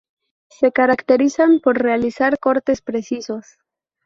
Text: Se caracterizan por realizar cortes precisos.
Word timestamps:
Se 0.49 0.71
caracterizan 0.71 1.59
por 1.59 1.77
realizar 1.77 2.39
cortes 2.39 2.81
precisos. 2.81 3.59